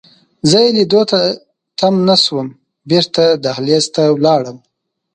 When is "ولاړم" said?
4.17-4.57